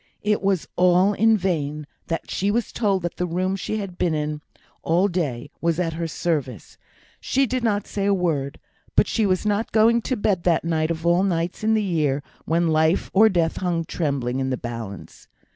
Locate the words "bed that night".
10.17-10.89